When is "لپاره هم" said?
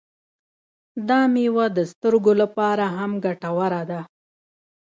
2.41-3.11